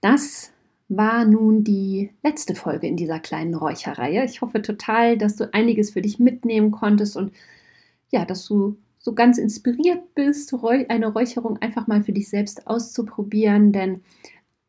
das 0.02 0.52
war 0.90 1.26
nun 1.26 1.64
die 1.64 2.12
letzte 2.24 2.56
Folge 2.56 2.88
in 2.88 2.96
dieser 2.96 3.20
kleinen 3.20 3.56
Räucherreihe. 3.56 4.24
Ich 4.24 4.42
hoffe 4.42 4.62
total, 4.62 5.18
dass 5.18 5.36
du 5.36 5.54
einiges 5.54 5.92
für 5.92 6.02
dich 6.02 6.20
mitnehmen 6.20 6.72
konntest 6.72 7.18
und 7.18 7.34
ja, 8.10 8.24
dass 8.24 8.46
du 8.46 8.78
so 9.00 9.14
ganz 9.14 9.38
inspiriert 9.38 10.16
bist, 10.16 10.54
eine 10.90 11.08
Räucherung 11.08 11.58
einfach 11.62 11.88
mal 11.88 12.04
für 12.04 12.14
dich 12.14 12.30
selbst 12.30 12.68
auszuprobieren, 12.68 13.72
denn 13.72 14.02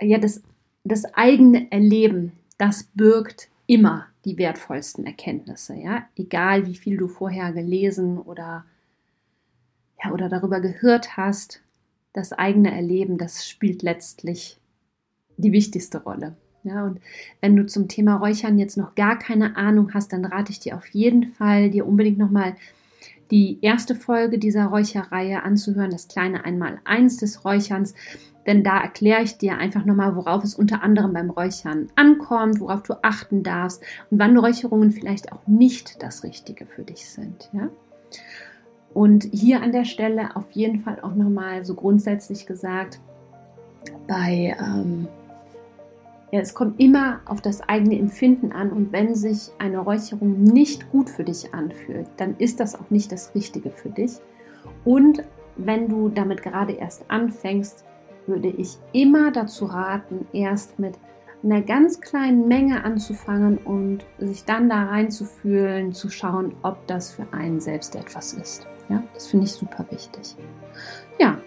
ja, 0.01 0.19
das, 0.19 0.43
das 0.85 1.05
eigene 1.15 1.71
Erleben, 1.73 2.33
das 2.57 2.85
birgt 2.95 3.49
immer 3.67 4.07
die 4.25 4.39
wertvollsten 4.39 5.07
Erkenntnisse, 5.07 5.75
ja, 5.75 6.07
egal 6.17 6.67
wie 6.67 6.77
viel 6.77 6.97
du 6.97 7.09
vorher 7.09 7.53
gelesen 7.53 8.19
oder 8.19 8.65
ja, 10.03 10.13
oder 10.13 10.29
darüber 10.29 10.61
gehört 10.61 11.17
hast, 11.17 11.63
das 12.13 12.33
eigene 12.33 12.73
Erleben, 12.73 13.19
das 13.19 13.49
spielt 13.49 13.83
letztlich 13.83 14.58
die 15.39 15.53
wichtigste 15.53 16.03
Rolle. 16.03 16.37
Ja, 16.65 16.85
und 16.85 17.01
wenn 17.41 17.57
du 17.57 17.67
zum 17.67 17.89
Thema 17.89 18.17
Räuchern 18.17 18.59
jetzt 18.59 18.77
noch 18.77 18.95
gar 18.95 19.19
keine 19.19 19.57
Ahnung 19.57 19.95
hast, 19.95 20.13
dann 20.13 20.25
rate 20.25 20.53
ich 20.53 20.61
dir 20.61 20.77
auf 20.77 20.87
jeden 20.89 21.33
Fall, 21.33 21.71
dir 21.71 21.87
unbedingt 21.87 22.19
nochmal 22.19 22.55
die 23.31 23.59
erste 23.63 23.95
Folge 23.95 24.39
dieser 24.39 24.67
Räucherreihe 24.67 25.43
anzuhören, 25.43 25.91
das 25.91 26.09
kleine 26.09 26.45
Einmal-Eins 26.45 27.19
des 27.19 27.45
Räucherns. 27.45 27.95
Denn 28.47 28.65
da 28.65 28.81
erkläre 28.81 29.23
ich 29.23 29.37
dir 29.37 29.59
einfach 29.59 29.85
nochmal, 29.85 30.17
worauf 30.17 30.43
es 30.43 30.55
unter 30.55 30.83
anderem 30.83 31.13
beim 31.13 31.29
Räuchern 31.29 31.89
ankommt, 31.97 32.61
worauf 32.61 32.83
du 32.83 32.95
achten 33.03 33.43
darfst 33.43 33.83
und 34.11 34.19
wann 34.19 34.37
Räucherungen 34.39 34.91
vielleicht 34.91 35.33
auch 35.33 35.47
nicht 35.47 36.03
das 36.03 36.25
Richtige 36.25 36.65
für 36.65 36.83
dich 36.83 37.07
sind. 37.07 37.51
Ja? 37.53 37.69
Und 38.95 39.25
hier 39.33 39.63
an 39.63 39.73
der 39.73 39.85
Stelle 39.85 40.35
auf 40.35 40.51
jeden 40.53 40.81
Fall 40.81 40.99
auch 41.03 41.15
nochmal 41.15 41.65
so 41.65 41.75
grundsätzlich 41.75 42.47
gesagt, 42.47 43.01
bei 44.07 44.57
ähm, 44.59 45.09
ja, 46.31 46.41
es 46.41 46.55
kommt 46.55 46.79
immer 46.79 47.21
auf 47.25 47.41
das 47.41 47.67
eigene 47.69 47.99
Empfinden 47.99 48.53
an 48.53 48.71
und 48.71 48.93
wenn 48.93 49.15
sich 49.15 49.51
eine 49.59 49.79
Räucherung 49.79 50.43
nicht 50.43 50.91
gut 50.91 51.09
für 51.09 51.25
dich 51.25 51.55
anfühlt, 51.55 52.07
dann 52.19 52.37
ist 52.37 52.61
das 52.61 52.75
auch 52.75 52.91
nicht 52.91 53.11
das 53.13 53.35
Richtige 53.35 53.71
für 53.71 53.89
dich. 53.89 54.13
Und 54.85 55.25
wenn 55.57 55.89
du 55.89 56.09
damit 56.09 56.43
gerade 56.43 56.73
erst 56.73 57.11
anfängst, 57.11 57.85
würde 58.27 58.49
ich 58.49 58.77
immer 58.93 59.33
dazu 59.33 59.65
raten, 59.65 60.27
erst 60.33 60.79
mit 60.79 60.99
einer 61.43 61.63
ganz 61.63 62.01
kleinen 62.01 62.47
Menge 62.47 62.85
anzufangen 62.85 63.59
und 63.59 64.05
sich 64.19 64.45
dann 64.45 64.69
da 64.69 64.85
reinzufühlen, 64.85 65.93
zu 65.93 66.11
schauen, 66.11 66.55
ob 66.63 66.87
das 66.89 67.13
für 67.13 67.27
einen 67.33 67.61
selbst 67.61 67.95
etwas 67.97 68.35
ist. 68.35 68.67
Ja, 68.89 69.03
das 69.15 69.29
finde 69.29 69.47
ich 69.47 69.53
super 69.53 69.87
wichtig. 69.91 70.37
Ja, 71.19 71.39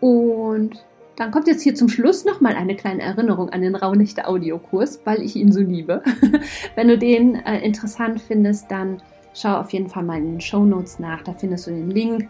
und 0.00 0.84
dann 1.20 1.32
kommt 1.32 1.46
jetzt 1.48 1.60
hier 1.60 1.74
zum 1.74 1.90
Schluss 1.90 2.24
nochmal 2.24 2.54
eine 2.54 2.74
kleine 2.74 3.02
Erinnerung 3.02 3.50
an 3.50 3.60
den 3.60 3.74
Raunächte 3.74 4.26
Audiokurs, 4.26 5.02
weil 5.04 5.20
ich 5.20 5.36
ihn 5.36 5.52
so 5.52 5.60
liebe. 5.60 6.02
Wenn 6.76 6.88
du 6.88 6.96
den 6.96 7.34
äh, 7.44 7.58
interessant 7.58 8.22
findest, 8.22 8.70
dann 8.70 9.02
schau 9.34 9.58
auf 9.58 9.70
jeden 9.70 9.90
Fall 9.90 10.02
mal 10.02 10.16
in 10.16 10.24
den 10.24 10.40
Show 10.40 10.64
Notes 10.64 10.98
nach. 10.98 11.20
Da 11.20 11.34
findest 11.34 11.66
du 11.66 11.72
den 11.72 11.90
Link 11.90 12.26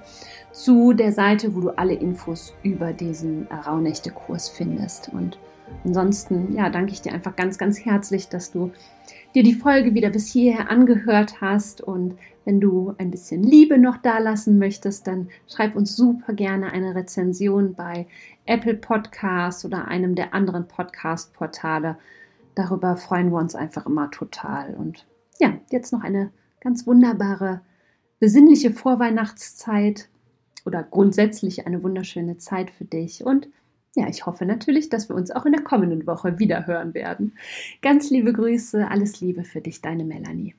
zu 0.50 0.92
der 0.92 1.12
Seite, 1.12 1.54
wo 1.54 1.60
du 1.60 1.70
alle 1.78 1.94
Infos 1.94 2.52
über 2.64 2.92
diesen 2.92 3.48
äh, 3.52 3.54
Raunächte-Kurs 3.54 4.48
findest. 4.48 5.08
Und 5.12 5.38
ansonsten, 5.84 6.54
ja, 6.54 6.70
danke 6.70 6.92
ich 6.92 7.02
dir 7.02 7.12
einfach 7.12 7.36
ganz, 7.36 7.58
ganz 7.58 7.84
herzlich, 7.84 8.28
dass 8.28 8.50
du 8.50 8.70
dir 9.34 9.42
die 9.42 9.54
Folge 9.54 9.94
wieder 9.94 10.10
bis 10.10 10.30
hierher 10.32 10.70
angehört 10.70 11.40
hast. 11.40 11.80
Und 11.80 12.18
wenn 12.44 12.60
du 12.60 12.94
ein 12.98 13.10
bisschen 13.10 13.42
Liebe 13.42 13.78
noch 13.78 13.96
da 13.96 14.18
lassen 14.18 14.58
möchtest, 14.58 15.06
dann 15.06 15.28
schreib 15.48 15.76
uns 15.76 15.96
super 15.96 16.32
gerne 16.32 16.72
eine 16.72 16.94
Rezension 16.94 17.74
bei 17.74 18.06
Apple 18.46 18.74
Podcasts 18.74 19.64
oder 19.64 19.88
einem 19.88 20.14
der 20.14 20.34
anderen 20.34 20.66
Podcast-Portale. 20.66 21.96
Darüber 22.54 22.96
freuen 22.96 23.30
wir 23.30 23.38
uns 23.38 23.54
einfach 23.54 23.86
immer 23.86 24.10
total. 24.10 24.74
Und 24.74 25.06
ja, 25.38 25.54
jetzt 25.70 25.92
noch 25.92 26.02
eine 26.02 26.30
ganz 26.60 26.86
wunderbare, 26.86 27.62
besinnliche 28.18 28.72
Vorweihnachtszeit 28.72 30.08
oder 30.66 30.82
grundsätzlich 30.82 31.66
eine 31.66 31.82
wunderschöne 31.82 32.36
Zeit 32.36 32.70
für 32.70 32.84
dich. 32.84 33.24
Und 33.24 33.48
ja, 33.96 34.08
ich 34.08 34.26
hoffe 34.26 34.46
natürlich, 34.46 34.88
dass 34.88 35.08
wir 35.08 35.16
uns 35.16 35.30
auch 35.30 35.46
in 35.46 35.52
der 35.52 35.62
kommenden 35.62 36.06
Woche 36.06 36.38
wieder 36.38 36.66
hören 36.66 36.94
werden. 36.94 37.36
Ganz 37.82 38.10
liebe 38.10 38.32
Grüße, 38.32 38.88
alles 38.88 39.20
Liebe 39.20 39.44
für 39.44 39.60
dich, 39.60 39.80
deine 39.82 40.04
Melanie. 40.04 40.54